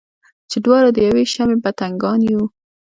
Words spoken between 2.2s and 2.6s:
یو.